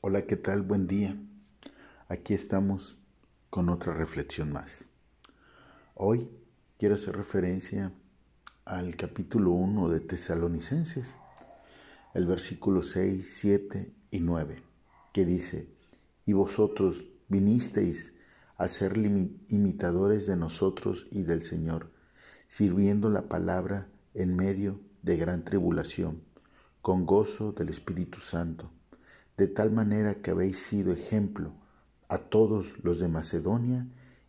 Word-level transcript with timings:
Hola, 0.00 0.26
¿qué 0.26 0.36
tal? 0.36 0.62
Buen 0.62 0.86
día. 0.86 1.16
Aquí 2.06 2.32
estamos 2.32 2.96
con 3.50 3.68
otra 3.68 3.94
reflexión 3.94 4.52
más. 4.52 4.86
Hoy 5.96 6.30
quiero 6.78 6.94
hacer 6.94 7.16
referencia 7.16 7.92
al 8.64 8.94
capítulo 8.94 9.50
1 9.50 9.88
de 9.88 9.98
Tesalonicenses, 9.98 11.18
el 12.14 12.28
versículo 12.28 12.84
6, 12.84 13.28
7 13.28 13.92
y 14.12 14.20
9, 14.20 14.62
que 15.12 15.24
dice, 15.24 15.68
y 16.24 16.32
vosotros 16.32 17.04
vinisteis 17.26 18.12
a 18.56 18.68
ser 18.68 18.96
imitadores 19.48 20.28
de 20.28 20.36
nosotros 20.36 21.08
y 21.10 21.22
del 21.24 21.42
Señor, 21.42 21.90
sirviendo 22.46 23.10
la 23.10 23.22
palabra 23.22 23.88
en 24.14 24.36
medio 24.36 24.80
de 25.02 25.16
gran 25.16 25.44
tribulación, 25.44 26.22
con 26.82 27.04
gozo 27.04 27.50
del 27.50 27.70
Espíritu 27.70 28.20
Santo 28.20 28.70
de 29.38 29.46
tal 29.46 29.70
manera 29.70 30.16
que 30.16 30.32
habéis 30.32 30.58
sido 30.58 30.92
ejemplo 30.92 31.54
a 32.08 32.18
todos 32.18 32.74
los 32.82 32.98
de 32.98 33.06
Macedonia 33.06 33.86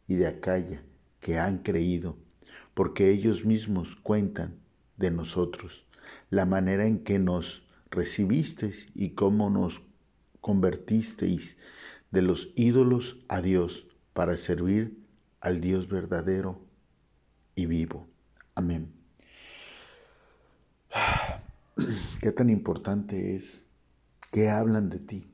y 0.07 0.15
de 0.15 0.27
Acaya 0.27 0.83
que 1.19 1.39
han 1.39 1.57
creído, 1.59 2.15
porque 2.75 3.09
ellos 3.11 3.43
mismos 3.43 3.95
cuentan 3.95 4.59
de 4.97 5.09
nosotros 5.09 5.85
la 6.29 6.45
manera 6.45 6.85
en 6.85 7.03
que 7.03 7.17
nos 7.17 7.63
recibisteis 7.89 8.87
y 8.93 9.11
cómo 9.11 9.49
nos 9.49 9.81
convertisteis 10.41 11.57
de 12.11 12.21
los 12.21 12.51
ídolos 12.55 13.17
a 13.27 13.41
Dios 13.41 13.87
para 14.13 14.37
servir 14.37 15.03
al 15.41 15.59
Dios 15.59 15.89
verdadero 15.89 16.61
y 17.55 17.65
vivo. 17.65 18.07
Amén. 18.53 18.93
Qué 22.21 22.31
tan 22.31 22.51
importante 22.51 23.35
es 23.35 23.68
¿Qué 24.31 24.51
hablan 24.51 24.91
de 24.91 24.99
ti? 24.99 25.27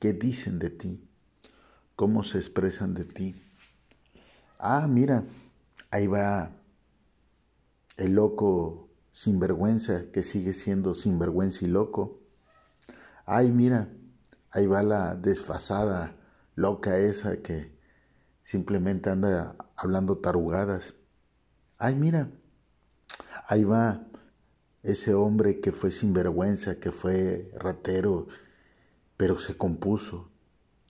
¿Qué 0.00 0.12
dicen 0.14 0.58
de 0.58 0.70
ti? 0.70 1.08
¿Cómo 1.94 2.24
se 2.24 2.38
expresan 2.38 2.92
de 2.92 3.04
ti? 3.04 3.40
Ah, 4.58 4.88
mira, 4.88 5.24
ahí 5.92 6.08
va 6.08 6.50
el 7.96 8.14
loco 8.14 8.88
sinvergüenza 9.12 10.10
que 10.10 10.24
sigue 10.24 10.54
siendo 10.54 10.96
sinvergüenza 10.96 11.64
y 11.64 11.68
loco. 11.68 12.20
Ay, 13.26 13.52
mira, 13.52 13.92
ahí 14.50 14.66
va 14.66 14.82
la 14.82 15.14
desfasada 15.14 16.16
loca 16.56 16.98
esa 16.98 17.36
que 17.42 17.78
simplemente 18.42 19.08
anda 19.08 19.56
hablando 19.76 20.18
tarugadas. 20.18 20.94
Ay, 21.78 21.94
mira, 21.94 22.28
ahí 23.46 23.62
va 23.62 24.04
ese 24.82 25.14
hombre 25.14 25.60
que 25.60 25.72
fue 25.72 25.90
sinvergüenza, 25.90 26.80
que 26.80 26.90
fue 26.90 27.50
ratero, 27.54 28.28
pero 29.16 29.38
se 29.38 29.56
compuso. 29.56 30.28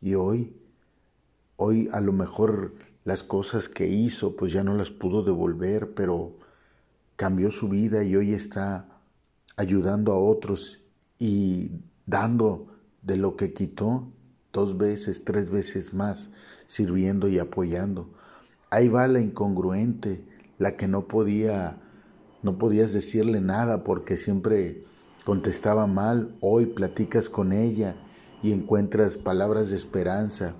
Y 0.00 0.14
hoy, 0.14 0.56
hoy 1.56 1.88
a 1.92 2.00
lo 2.00 2.12
mejor 2.12 2.74
las 3.04 3.22
cosas 3.22 3.68
que 3.68 3.88
hizo, 3.88 4.36
pues 4.36 4.52
ya 4.52 4.64
no 4.64 4.74
las 4.76 4.90
pudo 4.90 5.22
devolver, 5.22 5.94
pero 5.94 6.36
cambió 7.16 7.50
su 7.50 7.68
vida 7.68 8.04
y 8.04 8.16
hoy 8.16 8.32
está 8.32 8.88
ayudando 9.56 10.12
a 10.12 10.18
otros 10.18 10.80
y 11.18 11.72
dando 12.06 12.68
de 13.02 13.16
lo 13.16 13.36
que 13.36 13.52
quitó 13.52 14.08
dos 14.52 14.76
veces, 14.76 15.24
tres 15.24 15.50
veces 15.50 15.92
más, 15.94 16.30
sirviendo 16.66 17.28
y 17.28 17.38
apoyando. 17.38 18.10
Ahí 18.70 18.88
va 18.88 19.06
la 19.08 19.20
incongruente, 19.20 20.24
la 20.58 20.76
que 20.76 20.88
no 20.88 21.06
podía 21.08 21.78
no 22.42 22.58
podías 22.58 22.92
decirle 22.92 23.40
nada 23.40 23.84
porque 23.84 24.16
siempre 24.16 24.84
contestaba 25.24 25.86
mal. 25.86 26.36
Hoy 26.40 26.66
platicas 26.66 27.28
con 27.28 27.52
ella 27.52 27.96
y 28.42 28.52
encuentras 28.52 29.16
palabras 29.16 29.70
de 29.70 29.76
esperanza 29.76 30.54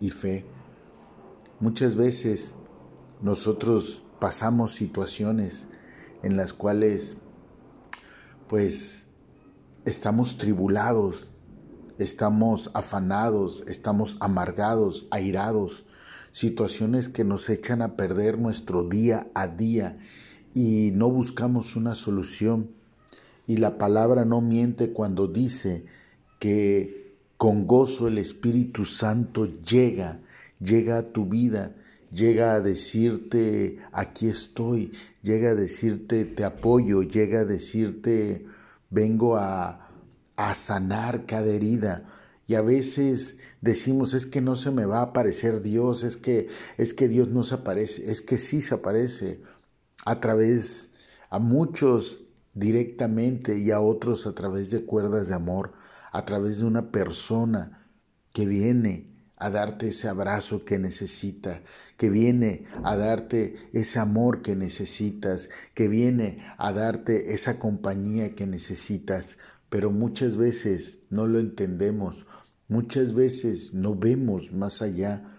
y 0.00 0.10
fe. 0.10 0.44
Muchas 1.60 1.94
veces 1.94 2.54
nosotros 3.22 4.02
pasamos 4.18 4.72
situaciones 4.72 5.68
en 6.22 6.36
las 6.36 6.52
cuales 6.52 7.16
pues 8.48 9.06
estamos 9.84 10.38
tribulados, 10.38 11.28
estamos 11.98 12.70
afanados, 12.74 13.62
estamos 13.68 14.16
amargados, 14.20 15.06
airados, 15.10 15.84
situaciones 16.32 17.08
que 17.08 17.24
nos 17.24 17.48
echan 17.48 17.82
a 17.82 17.94
perder 17.96 18.38
nuestro 18.38 18.82
día 18.82 19.28
a 19.34 19.46
día 19.46 19.98
y 20.54 20.90
no 20.92 21.10
buscamos 21.10 21.76
una 21.76 21.94
solución. 21.94 22.70
Y 23.46 23.56
la 23.56 23.78
palabra 23.78 24.24
no 24.24 24.40
miente 24.40 24.92
cuando 24.92 25.26
dice 25.26 25.84
que 26.38 27.16
con 27.36 27.66
gozo 27.66 28.08
el 28.08 28.18
Espíritu 28.18 28.84
Santo 28.84 29.46
llega, 29.62 30.20
llega 30.60 30.98
a 30.98 31.04
tu 31.04 31.26
vida, 31.26 31.74
llega 32.12 32.54
a 32.54 32.60
decirte, 32.60 33.78
aquí 33.92 34.28
estoy, 34.28 34.92
llega 35.22 35.50
a 35.50 35.54
decirte, 35.54 36.24
te 36.24 36.44
apoyo, 36.44 37.02
llega 37.02 37.40
a 37.40 37.44
decirte, 37.44 38.44
vengo 38.90 39.36
a, 39.36 39.88
a 40.36 40.54
sanar 40.54 41.26
cada 41.26 41.46
herida. 41.46 42.04
Y 42.46 42.54
a 42.54 42.62
veces 42.62 43.36
decimos, 43.60 44.14
es 44.14 44.24
que 44.24 44.40
no 44.40 44.56
se 44.56 44.70
me 44.70 44.86
va 44.86 45.00
a 45.00 45.02
aparecer 45.02 45.60
Dios, 45.60 46.02
es 46.02 46.16
que, 46.16 46.48
es 46.78 46.94
que 46.94 47.06
Dios 47.06 47.28
no 47.28 47.44
se 47.44 47.56
aparece, 47.56 48.10
es 48.10 48.22
que 48.22 48.38
sí 48.38 48.62
se 48.62 48.74
aparece, 48.74 49.42
a 50.04 50.20
través, 50.20 50.90
a 51.30 51.38
muchos 51.38 52.20
directamente 52.54 53.58
y 53.58 53.70
a 53.70 53.80
otros 53.80 54.26
a 54.26 54.34
través 54.34 54.70
de 54.70 54.84
cuerdas 54.84 55.28
de 55.28 55.34
amor, 55.34 55.72
a 56.12 56.24
través 56.24 56.58
de 56.58 56.64
una 56.64 56.90
persona 56.90 57.86
que 58.32 58.46
viene 58.46 59.08
a 59.36 59.50
darte 59.50 59.88
ese 59.88 60.08
abrazo 60.08 60.64
que 60.64 60.78
necesita, 60.78 61.62
que 61.96 62.10
viene 62.10 62.64
a 62.82 62.96
darte 62.96 63.70
ese 63.72 64.00
amor 64.00 64.42
que 64.42 64.56
necesitas, 64.56 65.48
que 65.74 65.86
viene 65.86 66.44
a 66.58 66.72
darte 66.72 67.34
esa 67.34 67.60
compañía 67.60 68.34
que 68.34 68.46
necesitas, 68.46 69.38
pero 69.68 69.92
muchas 69.92 70.36
veces 70.36 70.98
no 71.10 71.26
lo 71.26 71.38
entendemos, 71.38 72.26
muchas 72.66 73.14
veces 73.14 73.72
no 73.72 73.94
vemos 73.94 74.52
más 74.52 74.82
allá 74.82 75.37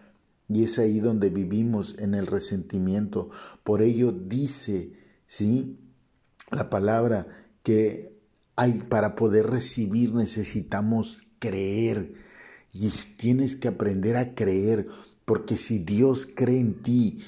y 0.49 0.63
es 0.63 0.79
ahí 0.79 0.99
donde 0.99 1.29
vivimos 1.29 1.95
en 1.99 2.15
el 2.15 2.25
resentimiento. 2.25 3.29
Por 3.63 3.83
ello 3.83 4.11
dice, 4.11 4.93
¿sí? 5.27 5.77
La 6.51 6.71
palabra 6.71 7.27
que 7.61 8.17
hay 8.55 8.79
para 8.89 9.15
poder 9.15 9.47
recibir 9.47 10.13
necesitamos 10.13 11.27
creer. 11.37 12.13
Y 12.73 12.89
tienes 13.17 13.55
que 13.55 13.67
aprender 13.67 14.17
a 14.17 14.33
creer, 14.33 14.87
porque 15.25 15.55
si 15.55 15.79
Dios 15.79 16.27
cree 16.35 16.59
en 16.59 16.81
ti, 16.81 17.19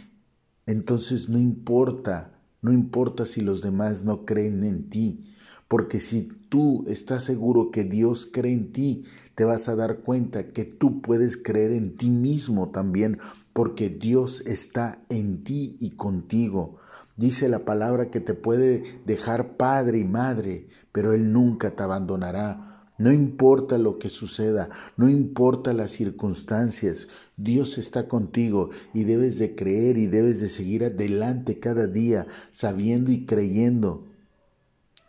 entonces 0.66 1.30
no 1.30 1.38
importa, 1.38 2.40
no 2.62 2.72
importa 2.74 3.26
si 3.26 3.42
los 3.42 3.62
demás 3.62 4.04
no 4.04 4.26
creen 4.26 4.64
en 4.64 4.90
ti. 4.90 5.31
Porque 5.72 6.02
si 6.02 6.24
tú 6.50 6.84
estás 6.90 7.24
seguro 7.24 7.72
que 7.72 7.86
Dios 7.86 8.30
cree 8.30 8.52
en 8.52 8.74
ti, 8.74 9.06
te 9.36 9.46
vas 9.46 9.70
a 9.70 9.76
dar 9.78 10.00
cuenta 10.00 10.50
que 10.50 10.66
tú 10.66 11.02
puedes 11.02 11.38
creer 11.38 11.72
en 11.72 11.96
ti 11.96 12.10
mismo 12.10 12.72
también, 12.72 13.20
porque 13.54 13.88
Dios 13.88 14.44
está 14.46 15.02
en 15.08 15.46
ti 15.46 15.78
y 15.80 15.92
contigo. 15.92 16.76
Dice 17.16 17.48
la 17.48 17.64
palabra 17.64 18.10
que 18.10 18.20
te 18.20 18.34
puede 18.34 19.00
dejar 19.06 19.56
padre 19.56 20.00
y 20.00 20.04
madre, 20.04 20.68
pero 20.92 21.14
Él 21.14 21.32
nunca 21.32 21.74
te 21.74 21.84
abandonará. 21.84 22.90
No 22.98 23.14
importa 23.14 23.78
lo 23.78 23.98
que 23.98 24.10
suceda, 24.10 24.68
no 24.98 25.10
importa 25.10 25.72
las 25.72 25.92
circunstancias, 25.92 27.08
Dios 27.38 27.78
está 27.78 28.10
contigo 28.10 28.72
y 28.94 29.06
debes 29.06 29.40
de 29.40 29.56
creer 29.56 29.98
y 29.98 30.08
debes 30.08 30.42
de 30.42 30.50
seguir 30.50 30.84
adelante 30.84 31.60
cada 31.60 31.88
día 31.88 32.28
sabiendo 32.52 33.10
y 33.10 33.26
creyendo 33.26 34.12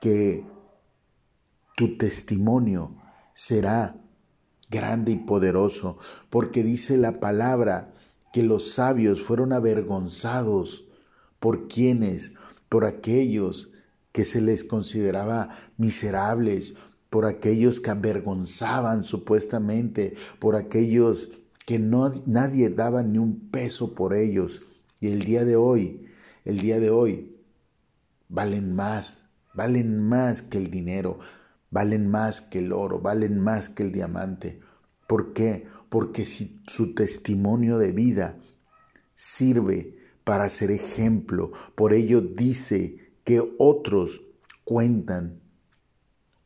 que 0.02 0.51
tu 1.76 1.96
testimonio 1.96 2.96
será 3.34 3.96
grande 4.70 5.12
y 5.12 5.16
poderoso, 5.16 5.98
porque 6.30 6.62
dice 6.62 6.96
la 6.96 7.20
palabra 7.20 7.92
que 8.32 8.42
los 8.42 8.72
sabios 8.72 9.22
fueron 9.22 9.52
avergonzados 9.52 10.86
por 11.38 11.68
quienes, 11.68 12.32
por 12.68 12.84
aquellos 12.84 13.70
que 14.12 14.24
se 14.24 14.40
les 14.40 14.64
consideraba 14.64 15.50
miserables, 15.76 16.74
por 17.10 17.26
aquellos 17.26 17.80
que 17.80 17.90
avergonzaban 17.90 19.04
supuestamente, 19.04 20.14
por 20.38 20.56
aquellos 20.56 21.28
que 21.66 21.78
no 21.78 22.12
nadie 22.26 22.70
daba 22.70 23.02
ni 23.02 23.18
un 23.18 23.50
peso 23.50 23.94
por 23.94 24.14
ellos. 24.14 24.62
Y 25.00 25.08
el 25.08 25.24
día 25.24 25.44
de 25.44 25.56
hoy, 25.56 26.06
el 26.44 26.60
día 26.60 26.80
de 26.80 26.90
hoy 26.90 27.36
valen 28.28 28.74
más, 28.74 29.20
valen 29.52 30.08
más 30.08 30.40
que 30.40 30.58
el 30.58 30.70
dinero, 30.70 31.18
valen 31.72 32.08
más 32.08 32.42
que 32.42 32.60
el 32.60 32.72
oro, 32.72 33.00
valen 33.00 33.40
más 33.40 33.68
que 33.68 33.82
el 33.82 33.90
diamante. 33.90 34.60
¿Por 35.08 35.32
qué? 35.32 35.66
Porque 35.88 36.24
si 36.26 36.62
su 36.68 36.94
testimonio 36.94 37.78
de 37.78 37.90
vida 37.90 38.38
sirve 39.14 39.98
para 40.22 40.48
ser 40.50 40.70
ejemplo, 40.70 41.50
por 41.74 41.94
ello 41.94 42.20
dice 42.20 43.12
que 43.24 43.42
otros 43.58 44.20
cuentan, 44.64 45.40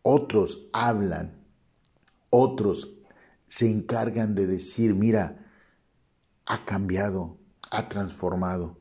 otros 0.03 0.69
hablan, 0.73 1.45
otros 2.31 2.95
se 3.49 3.71
encargan 3.71 4.35
de 4.35 4.47
decir, 4.47 4.95
mira, 4.95 5.45
ha 6.47 6.65
cambiado, 6.65 7.37
ha 7.71 7.89
transformado, 7.89 8.79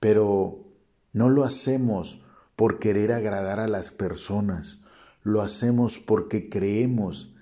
pero 0.00 0.64
no 1.12 1.28
lo 1.28 1.44
hacemos 1.44 2.24
por 2.56 2.80
querer 2.80 3.12
agradar 3.12 3.60
a 3.60 3.68
las 3.68 3.92
personas, 3.92 4.80
lo 5.24 5.40
hacemos 5.40 5.98
porque 5.98 6.48
creemos 6.48 7.34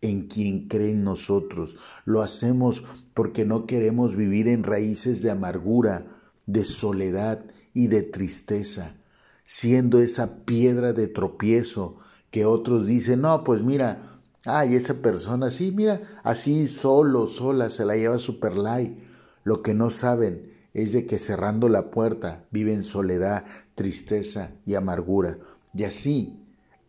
en 0.00 0.28
quien 0.28 0.68
cree 0.68 0.90
en 0.90 1.04
nosotros, 1.04 1.76
lo 2.04 2.22
hacemos 2.22 2.84
porque 3.12 3.44
no 3.44 3.66
queremos 3.66 4.16
vivir 4.16 4.48
en 4.48 4.64
raíces 4.64 5.20
de 5.20 5.30
amargura, 5.30 6.06
de 6.46 6.64
soledad 6.64 7.44
y 7.74 7.88
de 7.88 8.02
tristeza, 8.02 8.96
siendo 9.44 10.00
esa 10.00 10.44
piedra 10.44 10.92
de 10.92 11.08
tropiezo 11.08 11.98
que 12.30 12.46
otros 12.46 12.86
dicen, 12.86 13.20
no, 13.20 13.44
pues 13.44 13.62
mira, 13.62 14.20
ay, 14.44 14.74
esa 14.74 14.94
persona, 14.94 15.50
sí, 15.50 15.70
mira, 15.70 16.00
así 16.22 16.66
solo, 16.66 17.26
sola, 17.26 17.70
se 17.70 17.84
la 17.84 17.96
lleva 17.96 18.18
super 18.18 18.56
light. 18.56 18.98
Lo 19.44 19.62
que 19.62 19.74
no 19.74 19.90
saben 19.90 20.52
es 20.72 20.92
de 20.92 21.04
que 21.04 21.18
cerrando 21.18 21.68
la 21.68 21.90
puerta 21.90 22.46
viven 22.50 22.84
soledad, 22.84 23.44
tristeza 23.74 24.52
y 24.64 24.74
amargura. 24.74 25.38
Y 25.74 25.84
así, 25.84 26.41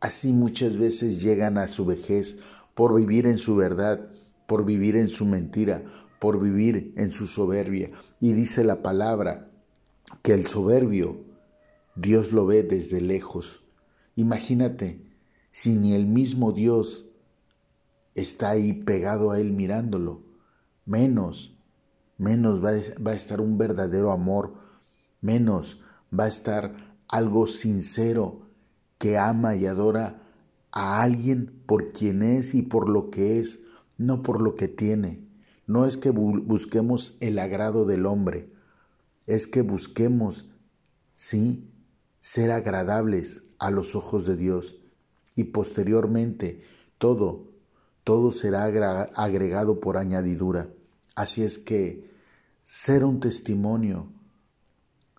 así 0.04 0.34
muchas 0.34 0.76
veces 0.76 1.24
llegan 1.24 1.58
a 1.58 1.70
su 1.70 1.86
vejez 1.86 2.38
por 2.76 2.94
vivir 2.94 3.26
en 3.26 3.38
su 3.38 3.56
verdad, 3.56 4.10
por 4.48 4.66
vivir 4.66 4.98
en 4.98 5.08
su 5.08 5.26
mentira, 5.26 5.86
por 6.20 6.42
vivir 6.42 6.94
en 6.98 7.14
su 7.14 7.26
soberbia. 7.26 7.90
Y 8.20 8.34
dice 8.34 8.66
la 8.66 8.82
palabra 8.82 9.50
que 10.22 10.34
el 10.34 10.46
soberbio 10.46 11.24
Dios 11.96 12.34
lo 12.34 12.46
ve 12.46 12.64
desde 12.64 13.00
lejos. 13.00 13.64
Imagínate 14.18 15.00
si 15.52 15.76
ni 15.76 15.94
el 15.94 16.06
mismo 16.06 16.52
Dios 16.52 17.06
está 18.14 18.50
ahí 18.50 18.74
pegado 18.74 19.32
a 19.32 19.40
él 19.40 19.54
mirándolo, 19.54 20.22
menos, 20.86 21.58
menos 22.18 22.62
va, 22.62 22.72
a 22.72 23.16
estar 23.16 23.40
un 23.40 23.58
verdadero 23.58 24.12
amor, 24.12 24.56
menos 25.22 25.80
va 26.12 26.26
a 26.26 26.28
estar 26.28 26.94
algo 27.08 27.48
sincero 27.48 28.44
que 29.04 29.18
ama 29.18 29.58
y 29.58 29.66
adora 29.66 30.22
a 30.72 31.02
alguien 31.02 31.62
por 31.66 31.92
quien 31.92 32.22
es 32.24 32.56
y 32.56 32.62
por 32.62 32.88
lo 32.88 33.10
que 33.10 33.38
es, 33.38 33.60
no 33.98 34.24
por 34.24 34.40
lo 34.40 34.56
que 34.56 34.70
tiene. 34.70 35.28
No 35.68 35.86
es 35.86 35.98
que 35.98 36.10
busquemos 36.10 37.18
el 37.20 37.38
agrado 37.38 37.84
del 37.84 38.06
hombre, 38.06 38.50
es 39.28 39.46
que 39.46 39.62
busquemos, 39.62 40.50
sí, 41.16 41.70
ser 42.22 42.52
agradables 42.52 43.44
a 43.60 43.72
los 43.72 43.94
ojos 43.94 44.26
de 44.26 44.38
Dios 44.38 44.80
y 45.36 45.44
posteriormente 45.44 46.64
todo, 46.98 47.52
todo 48.06 48.32
será 48.32 48.64
agregado 49.18 49.82
por 49.82 49.98
añadidura. 49.98 50.70
Así 51.14 51.44
es 51.44 51.60
que 51.60 52.10
ser 52.64 53.04
un 53.04 53.20
testimonio, 53.20 54.08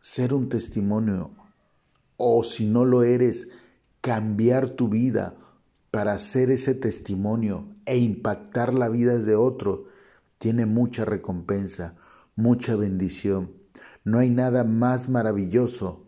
ser 0.00 0.32
un 0.32 0.48
testimonio, 0.48 1.32
o 2.16 2.42
si 2.44 2.64
no 2.64 2.86
lo 2.86 3.02
eres, 3.02 3.48
cambiar 4.04 4.68
tu 4.68 4.90
vida 4.90 5.34
para 5.90 6.12
hacer 6.12 6.50
ese 6.50 6.74
testimonio 6.74 7.68
e 7.86 7.96
impactar 7.96 8.74
la 8.74 8.90
vida 8.90 9.18
de 9.18 9.34
otro, 9.34 9.86
tiene 10.36 10.66
mucha 10.66 11.06
recompensa, 11.06 11.96
mucha 12.36 12.76
bendición. 12.76 13.52
No 14.04 14.18
hay 14.18 14.28
nada 14.28 14.62
más 14.62 15.08
maravilloso 15.08 16.06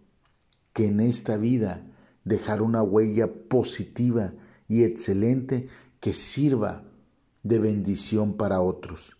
que 0.74 0.88
en 0.88 1.00
esta 1.00 1.38
vida 1.38 1.86
dejar 2.22 2.60
una 2.60 2.82
huella 2.82 3.32
positiva 3.32 4.34
y 4.68 4.84
excelente 4.84 5.68
que 5.98 6.12
sirva 6.12 6.84
de 7.44 7.58
bendición 7.60 8.36
para 8.36 8.60
otros. 8.60 9.16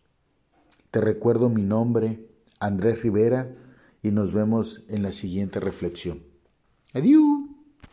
Te 0.90 1.00
recuerdo 1.00 1.49
mi 1.49 1.62
nombre, 1.62 2.28
Andrés 2.61 3.02
Rivera, 3.02 3.56
y 4.02 4.11
nos 4.11 4.34
vemos 4.34 4.84
en 4.90 5.02
la 5.02 5.12
siguiente 5.12 5.61
reflexión. 5.61 6.25
Adiós. 6.93 7.35